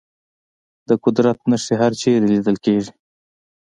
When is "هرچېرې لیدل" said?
1.81-2.57